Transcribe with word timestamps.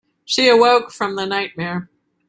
She 0.25 0.49
awoke 0.49 0.89
from 0.89 1.15
the 1.15 1.27
nightmare. 1.27 1.87